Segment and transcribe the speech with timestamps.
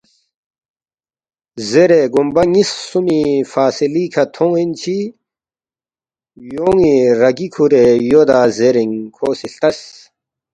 [1.69, 3.21] “زیرے گومبہ نِ٘یس خسُومی
[3.53, 4.97] فاصلی کھہ تھونین چی
[6.51, 9.79] یون٘ی رَگی کُھورے یودا زیرےکھو سی ہلتس